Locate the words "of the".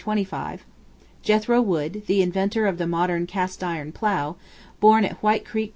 2.65-2.87